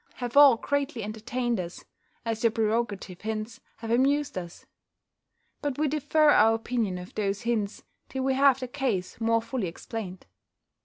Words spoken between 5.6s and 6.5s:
but we defer